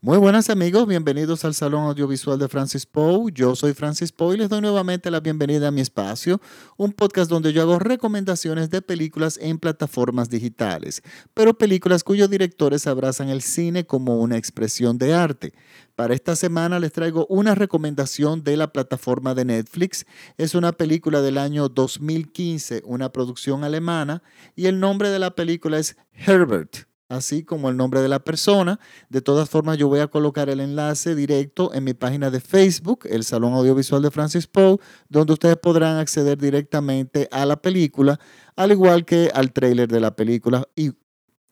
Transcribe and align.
Muy 0.00 0.16
buenas 0.18 0.48
amigos, 0.48 0.86
bienvenidos 0.86 1.44
al 1.44 1.54
Salón 1.54 1.82
Audiovisual 1.86 2.38
de 2.38 2.46
Francis 2.46 2.86
Poe. 2.86 3.32
Yo 3.34 3.56
soy 3.56 3.74
Francis 3.74 4.12
Poe 4.12 4.36
y 4.36 4.38
les 4.38 4.48
doy 4.48 4.60
nuevamente 4.60 5.10
la 5.10 5.18
bienvenida 5.18 5.66
a 5.66 5.70
mi 5.72 5.80
espacio, 5.80 6.40
un 6.76 6.92
podcast 6.92 7.28
donde 7.28 7.52
yo 7.52 7.62
hago 7.62 7.80
recomendaciones 7.80 8.70
de 8.70 8.80
películas 8.80 9.40
en 9.42 9.58
plataformas 9.58 10.30
digitales, 10.30 11.02
pero 11.34 11.58
películas 11.58 12.04
cuyos 12.04 12.30
directores 12.30 12.86
abrazan 12.86 13.28
el 13.28 13.42
cine 13.42 13.86
como 13.86 14.20
una 14.20 14.36
expresión 14.36 14.98
de 14.98 15.14
arte. 15.14 15.52
Para 15.96 16.14
esta 16.14 16.36
semana 16.36 16.78
les 16.78 16.92
traigo 16.92 17.26
una 17.28 17.56
recomendación 17.56 18.44
de 18.44 18.56
la 18.56 18.72
plataforma 18.72 19.34
de 19.34 19.46
Netflix. 19.46 20.06
Es 20.36 20.54
una 20.54 20.70
película 20.70 21.22
del 21.22 21.38
año 21.38 21.68
2015, 21.68 22.82
una 22.84 23.10
producción 23.10 23.64
alemana, 23.64 24.22
y 24.54 24.66
el 24.66 24.78
nombre 24.78 25.10
de 25.10 25.18
la 25.18 25.34
película 25.34 25.80
es 25.80 25.96
Herbert 26.12 26.87
así 27.08 27.44
como 27.44 27.68
el 27.68 27.76
nombre 27.76 28.00
de 28.00 28.08
la 28.08 28.20
persona. 28.20 28.78
De 29.08 29.20
todas 29.20 29.48
formas, 29.48 29.78
yo 29.78 29.88
voy 29.88 30.00
a 30.00 30.08
colocar 30.08 30.48
el 30.48 30.60
enlace 30.60 31.14
directo 31.14 31.72
en 31.74 31.84
mi 31.84 31.94
página 31.94 32.30
de 32.30 32.40
Facebook, 32.40 33.06
el 33.08 33.24
Salón 33.24 33.54
Audiovisual 33.54 34.02
de 34.02 34.10
Francis 34.10 34.46
Poe, 34.46 34.78
donde 35.08 35.32
ustedes 35.32 35.56
podrán 35.56 35.96
acceder 35.96 36.38
directamente 36.38 37.28
a 37.30 37.46
la 37.46 37.60
película, 37.60 38.18
al 38.56 38.72
igual 38.72 39.04
que 39.04 39.30
al 39.34 39.52
trailer 39.52 39.88
de 39.88 40.00
la 40.00 40.14
película 40.14 40.66
y 40.76 40.92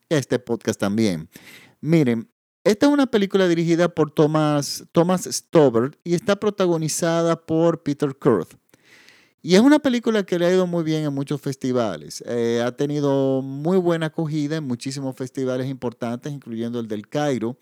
este 0.09 0.39
podcast 0.39 0.79
también. 0.79 1.29
Miren, 1.81 2.31
esta 2.65 2.87
es 2.87 2.93
una 2.93 3.07
película 3.07 3.47
dirigida 3.47 3.89
por 3.89 4.11
Thomas, 4.11 4.85
Thomas 4.91 5.47
y 6.03 6.15
está 6.15 6.35
protagonizada 6.35 7.47
por 7.47 7.85
Peter 7.85 8.17
Kurth. 8.17 8.55
Y 9.43 9.55
es 9.55 9.61
una 9.61 9.79
película 9.79 10.25
que 10.25 10.39
le 10.39 10.47
ha 10.47 10.53
ido 10.53 10.67
muy 10.67 10.83
bien 10.83 11.05
en 11.05 11.15
muchos 11.15 11.41
festivales. 11.41 12.23
Eh, 12.27 12.63
ha 12.65 12.73
tenido 12.77 13.43
muy 13.43 13.79
buena 13.79 14.07
acogida 14.07 14.57
en 14.57 14.65
muchísimos 14.65 15.15
festivales 15.15 15.69
importantes, 15.69 16.33
incluyendo 16.33 16.81
el 16.81 16.89
del 16.89 17.09
Cairo. 17.09 17.57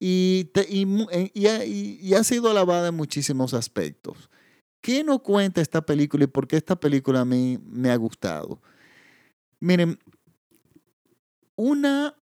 Y, 0.00 0.50
y, 0.68 2.14
ha, 2.14 2.24
sido 2.24 2.50
alabada 2.50 2.88
en 2.88 2.94
muchísimos 2.96 3.54
aspectos. 3.54 4.30
¿Qué 4.80 5.04
nos 5.04 5.20
cuenta 5.20 5.60
esta 5.60 5.82
película 5.86 6.24
y 6.24 6.26
por 6.26 6.48
qué 6.48 6.56
esta 6.56 6.74
película 6.74 7.20
a 7.20 7.24
mí 7.24 7.58
me 7.64 7.90
ha 7.90 7.96
gustado? 7.96 8.60
Miren, 9.60 9.98
una, 11.54 12.16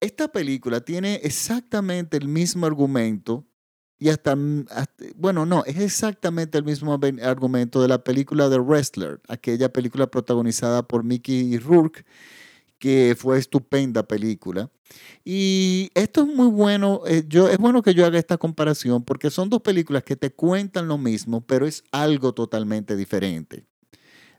esta 0.00 0.26
película 0.26 0.80
tiene 0.80 1.20
exactamente 1.22 2.16
el 2.16 2.26
mismo 2.26 2.66
argumento 2.66 3.46
y 3.98 4.08
hasta, 4.08 4.36
bueno, 5.16 5.46
no, 5.46 5.64
es 5.64 5.78
exactamente 5.78 6.58
el 6.58 6.64
mismo 6.64 6.98
argumento 7.22 7.80
de 7.80 7.88
la 7.88 8.02
película 8.02 8.50
The 8.50 8.58
Wrestler, 8.58 9.20
aquella 9.28 9.72
película 9.72 10.08
protagonizada 10.08 10.82
por 10.82 11.04
Mickey 11.04 11.56
Rourke, 11.58 12.04
que 12.78 13.16
fue 13.18 13.38
estupenda 13.38 14.02
película. 14.06 14.70
Y 15.24 15.90
esto 15.94 16.22
es 16.22 16.28
muy 16.28 16.48
bueno, 16.48 17.02
eh, 17.06 17.24
yo, 17.26 17.48
es 17.48 17.58
bueno 17.58 17.82
que 17.82 17.94
yo 17.94 18.04
haga 18.04 18.18
esta 18.18 18.36
comparación 18.36 19.04
porque 19.04 19.30
son 19.30 19.48
dos 19.48 19.62
películas 19.62 20.02
que 20.02 20.16
te 20.16 20.32
cuentan 20.32 20.88
lo 20.88 20.98
mismo, 20.98 21.40
pero 21.40 21.66
es 21.66 21.82
algo 21.92 22.34
totalmente 22.34 22.96
diferente. 22.96 23.64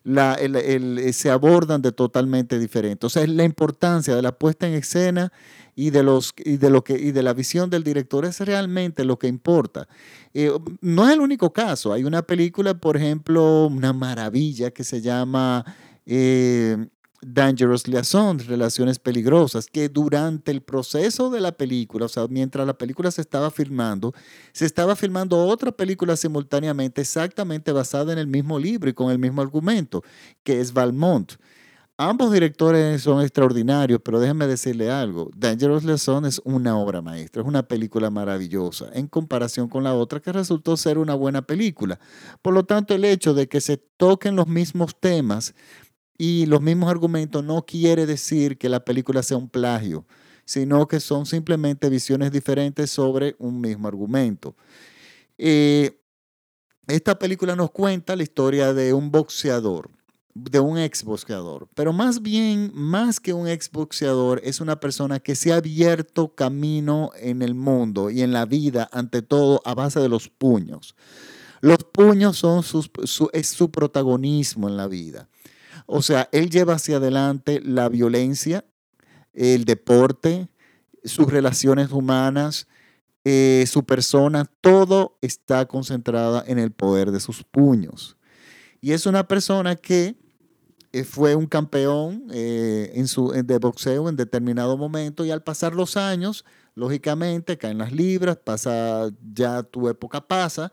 La, 0.06 0.38
eh, 0.40 1.14
se 1.14 1.32
abordan 1.32 1.82
de 1.82 1.92
totalmente 1.92 2.60
diferente. 2.60 3.08
O 3.08 3.10
sea, 3.10 3.24
es 3.24 3.30
la 3.30 3.44
importancia 3.44 4.16
de 4.16 4.22
la 4.22 4.38
puesta 4.38 4.68
en 4.68 4.76
escena 4.76 5.34
y 5.76 5.90
de, 5.90 6.04
los, 6.04 6.34
y 6.38 6.58
de, 6.58 6.70
lo 6.70 6.84
que, 6.84 6.94
y 6.94 7.12
de 7.12 7.24
la 7.24 7.34
visión 7.34 7.72
del 7.72 7.84
director 7.84 8.24
es 8.24 8.40
realmente 8.40 9.04
lo 9.04 9.18
que 9.18 9.28
importa. 9.28 9.88
Eh, 10.34 10.52
no 10.82 11.08
es 11.08 11.14
el 11.14 11.22
único 11.22 11.52
caso. 11.52 11.92
Hay 11.92 12.04
una 12.04 12.22
película, 12.22 12.76
por 12.76 12.98
ejemplo, 12.98 13.66
una 13.66 13.94
maravilla 13.94 14.70
que 14.70 14.84
se 14.84 15.02
llama 15.02 15.66
eh, 16.06 16.78
Dangerous 17.28 17.88
Liaison, 17.88 18.38
Relaciones 18.38 19.00
Peligrosas, 19.00 19.66
que 19.66 19.90
durante 19.90 20.52
el 20.52 20.62
proceso 20.62 21.32
de 21.32 21.42
la 21.42 21.52
película, 21.52 22.06
o 22.06 22.10
sea, 22.10 22.28
mientras 22.30 22.68
la 22.68 22.78
película 22.78 23.10
se 23.10 23.22
estaba 23.22 23.50
filmando, 23.50 24.14
se 24.54 24.66
estaba 24.66 24.96
filmando 24.96 25.44
otra 25.46 25.72
película 25.72 26.16
simultáneamente 26.16 27.02
exactamente 27.02 27.72
basada 27.72 28.14
en 28.14 28.20
el 28.20 28.28
mismo 28.28 28.60
libro 28.60 28.90
y 28.90 28.94
con 28.94 29.12
el 29.12 29.18
mismo 29.18 29.42
argumento, 29.42 30.04
que 30.44 30.62
es 30.62 30.72
Valmont. 30.72 31.34
Ambos 31.98 32.34
directores 32.34 33.04
son 33.04 33.22
extraordinarios, 33.22 34.02
pero 34.04 34.20
déjenme 34.20 34.48
decirle 34.48 34.92
algo. 34.92 35.32
Dangerous 35.34 35.86
Lesson 35.86 36.26
es 36.26 36.42
una 36.44 36.78
obra 36.78 37.02
maestra, 37.02 37.42
es 37.42 37.48
una 37.48 37.64
película 37.64 38.10
maravillosa 38.10 38.90
en 38.94 39.08
comparación 39.08 39.70
con 39.70 39.86
la 39.86 39.94
otra 39.94 40.20
que 40.20 40.34
resultó 40.34 40.76
ser 40.76 40.98
una 40.98 41.16
buena 41.16 41.44
película. 41.44 41.98
Por 42.42 42.54
lo 42.54 42.66
tanto, 42.66 42.94
el 42.94 43.06
hecho 43.06 43.34
de 43.34 43.48
que 43.48 43.62
se 43.62 43.78
toquen 43.78 44.36
los 44.36 44.46
mismos 44.46 45.00
temas 45.00 45.56
y 46.18 46.46
los 46.46 46.62
mismos 46.62 46.90
argumentos 46.90 47.44
no 47.44 47.66
quiere 47.66 48.06
decir 48.06 48.58
que 48.58 48.70
la 48.70 48.84
película 48.84 49.24
sea 49.24 49.38
un 49.38 49.50
plagio, 49.50 50.06
sino 50.46 50.88
que 50.88 51.00
son 51.00 51.26
simplemente 51.26 51.90
visiones 51.90 52.32
diferentes 52.32 52.92
sobre 52.92 53.36
un 53.40 53.60
mismo 53.60 53.88
argumento. 53.88 54.56
Eh, 55.38 56.00
esta 56.88 57.18
película 57.18 57.56
nos 57.56 57.72
cuenta 57.72 58.16
la 58.16 58.24
historia 58.24 58.74
de 58.74 58.94
un 58.94 59.12
boxeador 59.12 59.90
de 60.36 60.60
un 60.60 60.78
exboxeador, 60.78 61.70
pero 61.74 61.94
más 61.94 62.22
bien, 62.22 62.70
más 62.74 63.22
que 63.22 63.32
un 63.32 63.48
exboxeador, 63.48 64.42
es 64.44 64.60
una 64.60 64.82
persona 64.82 65.20
que 65.22 65.34
se 65.34 65.54
ha 65.54 65.58
abierto 65.58 66.36
camino 66.36 67.12
en 67.18 67.42
el 67.42 67.56
mundo 67.56 68.10
y 68.10 68.22
en 68.22 68.34
la 68.34 68.46
vida, 68.46 68.90
ante 68.92 69.22
todo, 69.22 69.62
a 69.64 69.74
base 69.74 70.02
de 70.02 70.10
los 70.10 70.28
puños. 70.28 70.94
Los 71.62 71.78
puños 71.86 72.38
son 72.38 72.64
su, 72.64 73.30
es 73.32 73.48
su 73.48 73.72
protagonismo 73.72 74.68
en 74.68 74.76
la 74.76 74.88
vida. 74.88 75.30
O 75.86 76.02
sea, 76.02 76.30
él 76.32 76.50
lleva 76.50 76.76
hacia 76.76 76.98
adelante 76.98 77.62
la 77.64 77.90
violencia, 77.90 78.66
el 79.34 79.66
deporte, 79.66 80.50
sus 81.04 81.30
relaciones 81.30 81.92
humanas, 81.92 82.68
eh, 83.24 83.66
su 83.68 83.86
persona, 83.86 84.46
todo 84.62 85.18
está 85.22 85.66
concentrado 85.66 86.44
en 86.48 86.60
el 86.60 86.72
poder 86.72 87.12
de 87.12 87.20
sus 87.20 87.44
puños. 87.44 88.18
Y 88.82 88.92
es 88.92 89.06
una 89.06 89.28
persona 89.28 89.76
que 89.76 90.16
eh, 90.92 91.04
fue 91.04 91.36
un 91.36 91.48
campeón 91.48 92.28
eh, 92.32 92.92
en 92.94 93.08
su, 93.08 93.32
de 93.32 93.58
boxeo 93.58 94.10
en 94.10 94.16
determinado 94.16 94.78
momento 94.78 95.26
y 95.26 95.32
al 95.32 95.44
pasar 95.44 95.76
los 95.76 95.98
años, 95.98 96.46
lógicamente 96.76 97.58
caen 97.58 97.80
las 97.80 97.92
libras, 97.92 98.38
pasa, 98.38 99.10
ya 99.34 99.64
tu 99.64 99.90
época 99.90 100.26
pasa. 100.26 100.72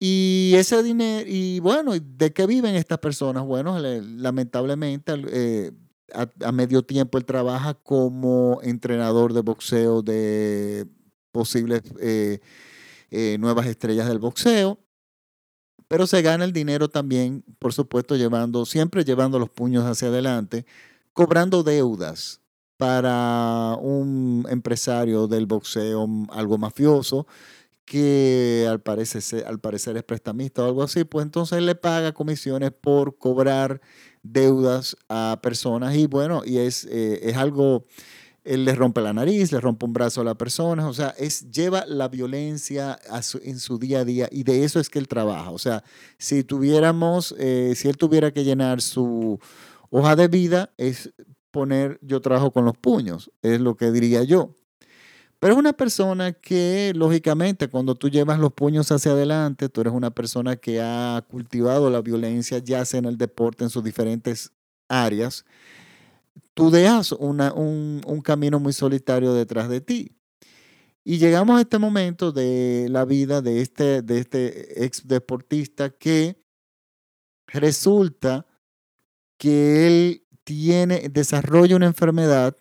Y 0.00 0.52
ese 0.56 0.82
dinero, 0.82 1.24
y 1.28 1.60
bueno, 1.60 1.92
¿de 1.98 2.32
qué 2.32 2.46
viven 2.46 2.76
estas 2.76 2.98
personas? 2.98 3.44
Bueno, 3.44 3.78
lamentablemente 3.78 5.12
eh, 5.32 5.72
a, 6.12 6.52
medio 6.52 6.82
tiempo 6.82 7.18
él 7.18 7.24
trabaja 7.24 7.74
como 7.74 8.60
entrenador 8.62 9.32
de 9.32 9.40
boxeo 9.40 10.02
de 10.02 10.86
posibles 11.32 11.82
nuevas 13.38 13.66
estrellas 13.66 14.08
del 14.08 14.18
boxeo 14.18 14.78
pero 15.88 16.06
se 16.06 16.20
gana 16.20 16.44
el 16.44 16.52
dinero 16.52 16.88
también, 16.88 17.42
por 17.58 17.72
supuesto, 17.72 18.14
llevando, 18.14 18.66
siempre 18.66 19.04
llevando 19.04 19.38
los 19.38 19.48
puños 19.48 19.84
hacia 19.84 20.08
adelante, 20.08 20.66
cobrando 21.14 21.62
deudas 21.62 22.42
para 22.76 23.76
un 23.80 24.46
empresario 24.50 25.26
del 25.26 25.46
boxeo, 25.46 26.06
algo 26.30 26.58
mafioso, 26.58 27.26
que 27.88 28.66
al 28.68 28.80
parecer, 28.80 29.44
al 29.46 29.60
parecer 29.60 29.96
es 29.96 30.04
prestamista 30.04 30.62
o 30.62 30.66
algo 30.66 30.82
así, 30.82 31.04
pues 31.04 31.24
entonces 31.24 31.62
le 31.62 31.74
paga 31.74 32.12
comisiones 32.12 32.70
por 32.70 33.16
cobrar 33.16 33.80
deudas 34.22 34.96
a 35.08 35.38
personas 35.42 35.96
y 35.96 36.06
bueno, 36.06 36.42
y 36.44 36.58
es, 36.58 36.84
eh, 36.90 37.20
es 37.22 37.36
algo 37.36 37.84
él 38.44 38.64
le 38.64 38.74
rompe 38.74 39.02
la 39.02 39.12
nariz, 39.12 39.52
le 39.52 39.60
rompe 39.60 39.84
un 39.84 39.92
brazo 39.92 40.22
a 40.22 40.24
la 40.24 40.34
persona, 40.34 40.88
o 40.88 40.94
sea, 40.94 41.14
es, 41.18 41.50
lleva 41.50 41.84
la 41.86 42.08
violencia 42.08 42.98
en 43.42 43.58
su 43.58 43.78
día 43.78 44.00
a 44.00 44.04
día 44.04 44.28
y 44.32 44.42
de 44.42 44.64
eso 44.64 44.80
es 44.80 44.88
que 44.88 44.98
él 44.98 45.06
trabaja. 45.06 45.50
O 45.50 45.58
sea, 45.58 45.84
si 46.16 46.44
tuviéramos, 46.44 47.34
eh, 47.38 47.74
si 47.76 47.88
él 47.88 47.98
tuviera 47.98 48.30
que 48.32 48.44
llenar 48.44 48.80
su 48.80 49.38
hoja 49.90 50.16
de 50.16 50.28
vida, 50.28 50.72
es 50.78 51.12
poner 51.50 51.98
yo 52.00 52.20
trabajo 52.22 52.50
con 52.50 52.64
los 52.64 52.76
puños, 52.76 53.30
es 53.42 53.60
lo 53.60 53.76
que 53.76 53.90
diría 53.90 54.22
yo. 54.24 54.54
Pero 55.38 55.52
es 55.52 55.58
una 55.58 55.72
persona 55.72 56.32
que, 56.32 56.92
lógicamente, 56.96 57.68
cuando 57.68 57.94
tú 57.94 58.08
llevas 58.08 58.38
los 58.40 58.52
puños 58.52 58.90
hacia 58.90 59.12
adelante, 59.12 59.68
tú 59.68 59.80
eres 59.82 59.92
una 59.92 60.10
persona 60.10 60.56
que 60.56 60.80
ha 60.80 61.24
cultivado 61.28 61.90
la 61.90 62.00
violencia, 62.00 62.58
ya 62.58 62.84
sea 62.84 62.98
en 62.98 63.04
el 63.04 63.18
deporte, 63.18 63.64
en 63.64 63.70
sus 63.70 63.84
diferentes 63.84 64.52
áreas 64.88 65.44
tú 66.58 66.72
dejas 66.72 67.12
un, 67.12 68.20
camino 68.24 68.58
muy 68.58 68.72
solitario 68.72 69.32
detrás 69.32 69.68
de 69.68 69.80
ti. 69.80 70.16
Y 71.04 71.18
llegamos 71.18 71.56
a 71.56 71.60
este 71.60 71.78
momento 71.78 72.32
de 72.32 72.88
la 72.90 73.04
vida 73.04 73.40
de 73.40 73.60
este, 73.62 74.02
de 74.02 74.18
este 74.18 74.84
ex 74.84 75.06
deportista 75.06 75.90
que 75.90 76.42
resulta 77.46 78.44
que 79.38 79.86
él 79.86 80.26
tiene, 80.42 81.08
desarrolla 81.08 81.76
una 81.76 81.86
enfermedad 81.86 82.56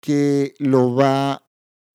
que 0.00 0.54
lo 0.58 0.94
va 0.94 1.46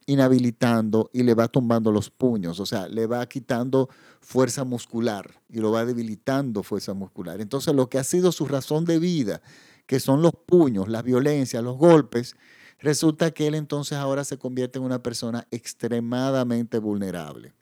inhabilitando 0.07 1.09
y 1.13 1.21
le 1.21 1.36
va 1.36 1.50
tumbando 1.50 1.92
los 1.92 2.09
puños, 2.09 2.59
o 2.59 2.65
sea, 2.65 2.88
le 2.88 3.06
va 3.06 3.27
quitando 3.27 3.89
fuerza 4.21 4.63
muscular 4.63 5.42
y 5.50 5.59
lo 5.59 5.71
va 5.71 5.86
debilitando 5.86 6.63
fuerza 6.63 6.94
muscular. 6.94 7.39
Entonces, 7.42 7.75
lo 7.75 7.89
que 7.89 8.00
ha 8.00 8.04
sido 8.04 8.31
su 8.31 8.48
razón 8.48 8.86
de 8.86 9.00
vida, 9.00 9.42
que 9.86 10.00
son 10.00 10.21
los 10.21 10.31
puños, 10.33 10.88
la 10.88 11.01
violencia, 11.01 11.62
los 11.62 11.77
golpes, 11.77 12.36
resulta 12.80 13.31
que 13.31 13.48
él 13.48 13.56
entonces 13.56 13.98
ahora 13.98 14.24
se 14.24 14.38
convierte 14.38 14.80
en 14.80 14.86
una 14.86 15.04
persona 15.04 15.45
extremadamente 15.51 16.80
vulnerable. 16.80 17.53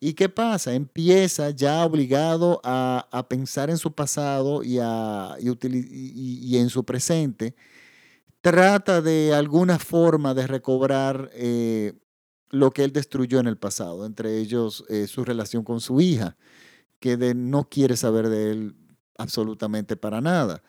¿Y 0.00 0.14
qué 0.14 0.28
pasa? 0.28 0.74
Empieza 0.74 1.50
ya 1.50 1.84
obligado 1.84 2.60
a, 2.64 3.26
pensar 3.28 3.70
en 3.70 3.78
su 3.78 3.92
pasado 3.92 4.62
y, 4.64 4.78
en 4.78 6.70
su 6.70 6.84
presente. 6.84 7.54
Trata 8.40 9.02
de 9.02 9.34
alguna 9.34 9.78
forma 9.78 10.32
de 10.32 10.46
recobrar 10.46 11.30
eh, 11.34 11.92
lo 12.48 12.70
que 12.70 12.84
él 12.84 12.92
destruyó 12.92 13.38
en 13.38 13.46
el 13.46 13.58
pasado, 13.58 14.06
entre 14.06 14.38
ellos 14.38 14.84
eh, 14.88 15.06
su 15.06 15.24
relación 15.24 15.62
con 15.62 15.80
su 15.80 16.00
hija, 16.00 16.36
que 17.00 17.18
de, 17.18 17.34
no 17.34 17.68
quiere 17.68 17.96
saber 17.96 18.28
de 18.30 18.52
él 18.52 18.76
absolutamente 19.18 19.94
para 19.96 20.22
nada. 20.22 20.62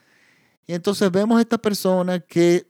Y 0.68 0.74
entonces 0.74 1.10
vemos 1.12 1.38
a 1.38 1.42
esta 1.42 1.58
persona 1.58 2.20
que 2.20 2.70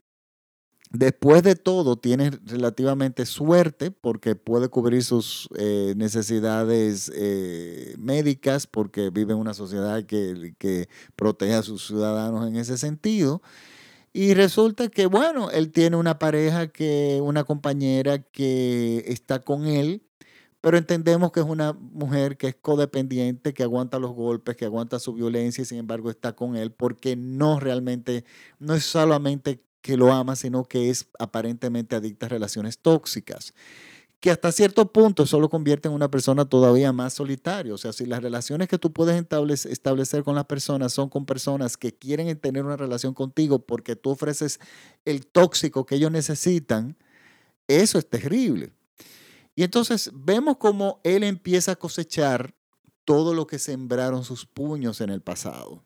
Después 0.93 1.41
de 1.41 1.55
todo, 1.55 1.95
tiene 1.95 2.31
relativamente 2.43 3.25
suerte 3.25 3.91
porque 3.91 4.35
puede 4.35 4.67
cubrir 4.67 5.05
sus 5.05 5.47
eh, 5.57 5.93
necesidades 5.95 7.09
médicas 7.97 8.67
porque 8.67 9.09
vive 9.09 9.31
en 9.31 9.39
una 9.39 9.53
sociedad 9.53 10.03
que, 10.03 10.89
protege 11.15 11.53
a 11.53 11.63
sus 11.63 11.87
ciudadanos 11.87 12.45
en 12.45 12.57
ese 12.57 12.77
sentido. 12.77 13.41
Y 14.13 14.33
resulta 14.33 14.89
que, 14.89 15.05
bueno, 15.05 15.51
él 15.51 15.71
tiene 15.71 15.95
una 15.95 16.19
pareja, 16.19 16.67
que, 16.67 17.19
una 17.23 17.45
compañera 17.45 18.21
que 18.21 19.05
está 19.07 19.39
con 19.39 19.67
él, 19.67 20.03
pero 20.61 20.77
entendemos 20.77 21.31
que 21.31 21.39
es 21.39 21.45
una 21.45 21.73
mujer 21.73 22.37
que 22.37 22.49
es 22.49 22.55
codependiente, 22.55 23.53
que 23.53 23.63
aguanta 23.63 23.99
los 23.99 24.11
golpes, 24.13 24.55
que 24.57 24.65
aguanta 24.65 24.99
su 24.99 25.13
violencia 25.13 25.63
y 25.63 25.65
sin 25.65 25.79
embargo 25.79 26.09
está 26.09 26.35
con 26.35 26.55
él 26.55 26.71
porque 26.71 27.15
no 27.15 27.59
realmente, 27.59 28.25
no 28.59 28.75
es 28.75 28.83
solamente 28.85 29.63
que 29.81 29.97
lo 29.97 30.13
ama, 30.13 30.35
sino 30.35 30.65
que 30.65 30.89
es 30.89 31.07
aparentemente 31.17 31.95
adicta 31.95 32.27
a 32.27 32.29
relaciones 32.29 32.77
tóxicas, 32.79 33.53
que 34.21 34.29
hasta 34.29 34.51
cierto 34.51 34.91
punto 34.91 35.25
solo 35.25 35.49
convierte 35.49 35.87
en 35.87 35.95
una 35.95 36.11
persona 36.11 36.45
todavía 36.45 36.93
más 36.93 37.13
solitaria. 37.13 37.73
O 37.73 37.77
sea, 37.79 37.91
si 37.91 38.05
las 38.05 38.21
relaciones 38.21 38.69
que 38.69 38.77
tú 38.77 38.93
puedes 38.93 39.17
establecer 39.65 40.23
con 40.23 40.35
las 40.35 40.45
personas 40.45 40.93
son 40.93 41.09
con 41.09 41.25
personas 41.25 41.75
que 41.75 41.91
quieren 41.91 42.37
tener 42.39 42.63
una 42.63 42.77
relación 42.77 43.15
contigo 43.15 43.65
porque 43.65 43.95
tú 43.95 44.11
ofreces 44.11 44.59
el 45.05 45.25
tóxico 45.25 45.87
que 45.87 45.95
ellos 45.95 46.11
necesitan, 46.11 46.95
eso 47.67 47.97
es 47.97 48.07
terrible. 48.07 48.71
Y 49.55 49.63
entonces 49.63 50.11
vemos 50.13 50.57
cómo 50.57 51.01
él 51.03 51.23
empieza 51.23 51.71
a 51.71 51.75
cosechar 51.75 52.53
todo 53.05 53.33
lo 53.33 53.47
que 53.47 53.57
sembraron 53.57 54.23
sus 54.23 54.45
puños 54.45 55.01
en 55.01 55.09
el 55.09 55.21
pasado. 55.21 55.83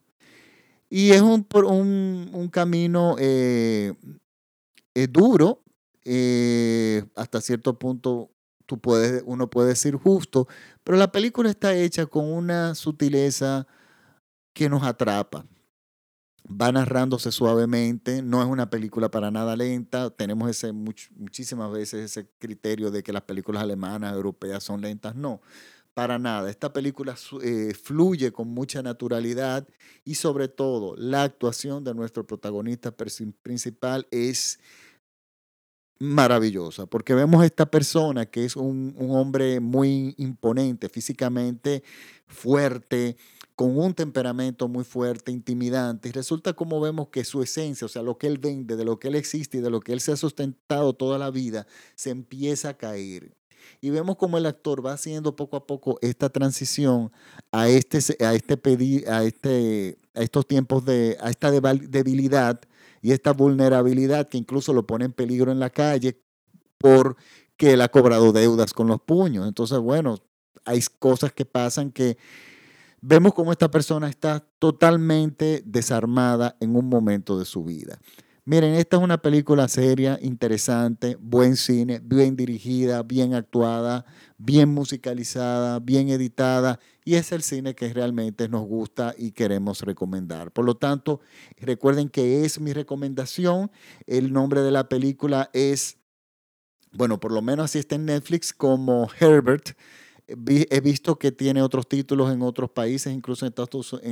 Y 0.90 1.12
es 1.12 1.22
un, 1.22 1.48
un, 1.54 2.30
un 2.34 2.50
camino 2.50 3.16
eh, 3.18 3.94
eh, 4.94 5.08
duro, 5.08 5.64
eh, 6.06 7.04
hasta 7.16 7.42
cierto 7.42 7.78
punto 7.78 8.32
tú 8.66 8.80
puedes, 8.80 9.24
uno 9.26 9.50
puede 9.50 9.70
decir 9.70 9.96
justo, 9.96 10.48
pero 10.84 10.98
la 10.98 11.12
película 11.12 11.50
está 11.50 11.76
hecha 11.76 12.06
con 12.06 12.26
una 12.26 12.76
sutileza 12.76 13.68
que 14.54 14.70
nos 14.70 14.84
atrapa. 14.84 15.46
Va 16.48 16.72
narrándose 16.72 17.32
suavemente, 17.32 18.22
no 18.22 18.42
es 18.42 18.48
una 18.48 18.70
película 18.70 19.10
para 19.10 19.32
nada 19.32 19.56
lenta. 19.56 20.12
Tenemos 20.12 20.48
ese 20.48 20.72
muchísimas 20.72 21.72
veces 21.72 22.12
ese 22.12 22.30
criterio 22.38 22.92
de 22.92 23.02
que 23.02 23.12
las 23.12 23.24
películas 23.24 23.64
alemanas, 23.64 24.14
europeas 24.14 24.64
son 24.64 24.80
lentas. 24.82 25.16
No, 25.16 25.42
para 25.96 26.20
nada. 26.20 26.52
Esta 26.52 26.72
película 26.72 27.16
eh, 27.42 27.74
fluye 27.74 28.32
con 28.32 28.50
mucha 28.50 28.84
naturalidad 28.84 29.68
y 30.04 30.16
sobre 30.16 30.48
todo 30.48 30.96
la 30.98 31.24
actuación 31.24 31.84
de 31.84 31.96
nuestro 31.96 32.28
protagonista 32.28 32.94
principal 32.96 34.08
es 34.12 34.60
maravillosa, 36.00 36.86
porque 36.86 37.14
vemos 37.14 37.42
a 37.42 37.46
esta 37.46 37.66
persona 37.66 38.26
que 38.26 38.46
es 38.46 38.56
un, 38.56 38.96
hombre 38.98 39.60
muy 39.60 40.14
imponente, 40.18 40.90
físicamente 40.90 41.84
fuerte, 42.28 43.18
con 43.56 43.78
un 43.78 43.94
temperamento 43.94 44.68
muy 44.68 44.84
fuerte, 44.84 45.32
intimidante, 45.32 46.10
y 46.10 46.12
resulta 46.12 46.54
como 46.54 46.82
vemos 46.82 47.08
que 47.08 47.24
su 47.24 47.42
esencia, 47.42 47.86
o 47.86 47.88
sea, 47.88 48.02
lo 48.02 48.18
que 48.18 48.28
él 48.28 48.38
vende, 48.38 48.76
de 48.76 48.84
lo 48.84 49.00
que 49.00 49.08
él 49.08 49.16
existe 49.16 49.60
y 49.60 49.62
de 49.62 49.70
lo 49.70 49.80
que 49.80 49.94
él 49.94 50.02
se 50.02 50.12
ha 50.12 50.18
sustentado 50.18 50.94
toda 50.94 51.18
la 51.18 51.32
vida, 51.32 51.66
se 51.96 52.10
empieza 52.10 52.70
a 52.70 52.78
caer. 52.78 53.34
Y 53.80 53.90
vemos 53.90 54.18
cómo 54.18 54.38
el 54.38 54.46
actor 54.46 54.86
va 54.86 54.94
haciendo 54.94 55.36
poco 55.36 55.56
a 55.56 55.66
poco 55.66 55.98
esta 56.02 56.30
transición 56.30 57.12
a 57.52 57.70
este, 57.70 57.98
a 58.24 58.34
este, 58.34 59.06
a 59.08 59.24
este, 59.24 59.98
a 60.14 60.22
estos 60.22 60.48
tiempos 60.48 60.86
de, 60.86 61.18
a 61.22 61.30
esta 61.30 61.50
debilidad 61.52 62.60
y 63.06 63.12
esta 63.12 63.34
vulnerabilidad 63.34 64.30
que 64.30 64.40
incluso 64.40 64.74
lo 64.74 64.88
pone 64.88 65.06
en 65.06 65.14
peligro 65.14 65.52
en 65.52 65.60
la 65.60 65.70
calle 65.70 66.20
porque 66.80 67.74
él 67.74 67.82
ha 67.82 67.90
cobrado 67.90 68.32
deudas 68.32 68.74
con 68.74 68.88
los 68.88 69.00
puños. 69.00 69.48
Entonces, 69.48 69.78
bueno, 69.78 70.18
hay 70.66 70.82
cosas 70.98 71.32
que 71.32 71.46
pasan 71.46 71.92
que 71.92 72.18
vemos 73.02 73.36
cómo 73.36 73.52
esta 73.52 73.70
persona 73.70 74.10
está 74.10 74.40
totalmente 74.58 75.62
desarmada 75.68 76.58
en 76.60 76.76
un 76.76 76.90
momento 76.90 77.38
de 77.38 77.46
su 77.46 77.64
vida. 77.64 78.00
Miren, 78.48 78.76
esta 78.76 78.98
es 78.98 79.02
una 79.02 79.18
película 79.24 79.68
seria, 79.68 80.20
interesante, 80.22 81.18
buen 81.20 81.56
cine, 81.56 82.00
bien 82.04 82.36
dirigida, 82.36 83.02
bien 83.02 83.34
actuada, 83.34 84.06
bien 84.38 84.70
musicalizada, 84.70 85.80
bien 85.80 86.10
editada 86.10 86.80
y 87.04 87.16
es 87.16 87.32
el 87.32 87.42
cine 87.42 87.74
que 87.74 87.92
realmente 87.92 88.48
nos 88.48 88.68
gusta 88.68 89.16
y 89.18 89.32
queremos 89.32 89.82
recomendar. 89.82 90.52
Por 90.52 90.64
lo 90.64 90.76
tanto, 90.78 91.22
recuerden 91.58 92.08
que 92.08 92.46
es 92.46 92.60
mi 92.60 92.72
recomendación. 92.72 93.72
El 94.06 94.32
nombre 94.32 94.62
de 94.62 94.70
la 94.70 94.90
película 94.90 95.50
es, 95.52 95.98
bueno, 96.92 97.20
por 97.20 97.32
lo 97.32 97.42
menos 97.42 97.66
así 97.66 97.80
está 97.80 97.96
en 97.96 98.06
Netflix 98.06 98.54
como 98.54 99.10
Herbert 99.20 99.70
he 100.28 100.82
visto 100.82 101.18
que 101.18 101.32
tiene 101.32 101.62
otros 101.62 101.88
títulos 101.88 102.32
en 102.34 102.42
otros 102.42 102.72
países, 102.72 103.14
incluso 103.14 103.46
en 103.46 103.54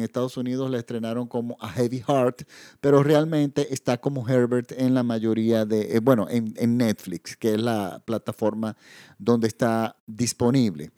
Estados, 0.04 0.38
Unidos 0.38 0.70
la 0.70 0.78
estrenaron 0.78 1.28
como 1.28 1.58
A 1.60 1.70
Heavy 1.70 2.04
Heart, 2.08 2.44
pero 2.82 3.02
realmente 3.04 3.74
está 3.74 4.00
como 4.00 4.28
Herbert 4.28 4.72
en 4.74 4.94
la 4.94 5.04
mayoría 5.04 5.66
de, 5.66 5.96
eh, 5.96 6.00
bueno, 6.00 6.28
en, 6.30 6.54
en 6.58 6.78
Netflix, 6.78 7.36
que 7.36 7.56
es 7.56 7.62
la 7.62 8.04
plataforma 8.06 8.78
donde 9.18 9.48
está 9.48 9.98
disponible. 10.06 10.92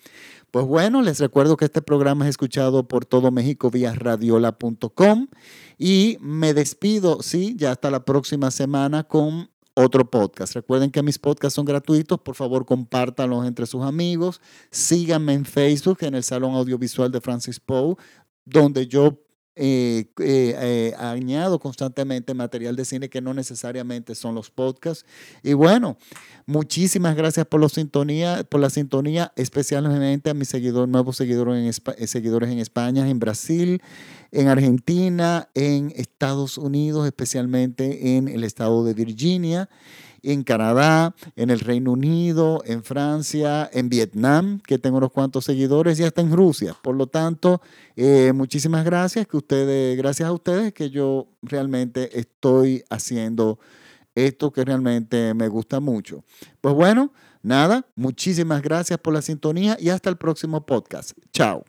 Pues 0.52 0.66
bueno, 0.66 1.02
les 1.02 1.20
recuerdo 1.20 1.58
que 1.58 1.66
este 1.66 1.82
programa 1.82 2.26
es 2.26 2.30
escuchado 2.30 2.88
por 2.88 3.06
todo 3.06 3.30
México 3.32 3.70
vía 3.70 3.94
radiola.com 3.94 5.28
y 5.78 6.18
me 6.22 6.54
despido, 6.54 7.22
sí, 7.22 7.56
ya 7.58 7.72
hasta 7.72 7.92
la 7.92 8.06
próxima 8.06 8.52
semana 8.52 9.04
con 9.04 9.50
otro 9.76 10.10
podcast. 10.10 10.56
Recuerden 10.56 10.90
que 10.90 11.04
mis 11.04 11.20
podcasts 11.20 11.56
son 11.56 11.66
gratuitos, 11.66 12.20
por 12.20 12.36
favor 12.36 12.66
compártanlos 12.66 13.46
entre 13.46 13.66
sus 13.68 13.84
amigos, 13.84 14.42
síganme 14.72 15.34
en 15.34 15.46
Facebook 15.46 16.00
en 16.02 16.16
el 16.16 16.24
Salón 16.24 16.56
Audiovisual 16.56 17.12
de 17.12 17.22
Francis 17.22 17.60
Poe, 17.60 17.96
donde 18.46 18.88
yo 18.88 19.25
eh, 19.56 20.06
eh, 20.20 20.94
añado 20.98 21.60
constantemente 21.60 22.34
material 22.34 22.76
de 22.76 22.84
cine 22.84 23.10
que 23.10 23.22
no 23.22 23.34
necesariamente 23.34 24.14
son 24.16 24.36
los 24.36 24.52
podcasts. 24.52 25.06
Y 25.44 25.54
bueno, 25.54 25.98
muchísimas 26.46 27.16
gracias 27.16 27.46
por, 27.46 27.62
la 27.62 27.70
sintonía, 27.70 28.44
por 28.44 28.60
la 28.60 28.70
sintonía, 28.70 29.32
especialmente 29.36 30.30
a 30.30 30.34
mis 30.34 30.50
seguidores, 30.50 30.90
nuevos 30.90 31.18
seguidores 31.18 31.82
en, 31.98 32.08
seguidores 32.08 32.50
en 32.50 32.60
España, 32.60 33.10
en 33.10 33.20
Brasil, 33.20 33.82
en 34.32 34.48
Argentina, 34.50 35.50
en 35.54 35.94
Estados 35.96 36.58
Unidos, 36.58 37.06
especialmente 37.06 38.18
en 38.18 38.28
el 38.28 38.44
estado 38.44 38.84
de 38.84 38.94
Virginia 38.94 39.70
en 40.32 40.44
Canadá, 40.44 41.16
en 41.36 41.50
el 41.50 41.60
Reino 41.60 41.92
Unido, 41.92 42.62
en 42.66 42.84
Francia, 42.84 43.70
en 43.72 43.90
Vietnam, 43.90 44.60
que 44.66 44.78
tengo 44.78 44.98
unos 44.98 45.12
cuantos 45.12 45.46
seguidores, 45.46 46.00
y 46.00 46.04
hasta 46.04 46.22
en 46.22 46.32
Rusia. 46.32 46.76
Por 46.82 46.96
lo 46.96 47.08
tanto, 47.08 47.62
eh, 47.96 48.32
muchísimas 48.34 48.86
gracias, 48.86 49.28
que 49.28 49.38
ustedes, 49.38 49.98
gracias 49.98 50.28
a 50.28 50.32
ustedes 50.32 50.74
que 50.74 50.90
yo 50.90 51.28
realmente 51.42 52.20
estoy 52.20 52.84
haciendo 52.90 53.60
esto 54.16 54.52
que 54.52 54.64
realmente 54.64 55.34
me 55.34 55.48
gusta 55.48 55.80
mucho. 55.80 56.24
Pues 56.62 56.74
bueno, 56.74 57.12
nada, 57.44 57.86
muchísimas 57.96 58.62
gracias 58.62 58.98
por 59.00 59.14
la 59.14 59.22
sintonía 59.22 59.78
y 59.80 59.90
hasta 59.90 60.10
el 60.10 60.18
próximo 60.18 60.66
podcast. 60.66 61.12
Chao. 61.34 61.66